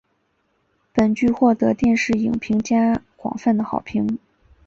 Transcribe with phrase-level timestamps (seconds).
[0.91, 4.17] 本剧获得电视影评家广泛的好评。